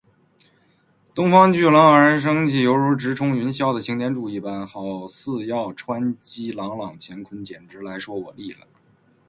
[1.13, 6.17] 东方巨龙昂然起立，犹如直冲云天的擎天柱一般，好似要击穿
[6.55, 8.61] 朗朗乾坤，简单来说，我立了